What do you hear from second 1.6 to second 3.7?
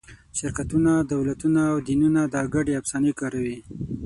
او دینونه دا ګډې افسانې کاروي.